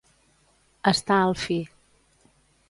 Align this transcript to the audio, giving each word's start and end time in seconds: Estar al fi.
Estar 0.91 1.19
al 1.27 1.37
fi. 1.43 1.59